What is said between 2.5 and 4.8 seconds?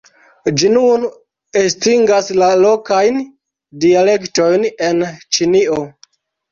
lokajn dialektojn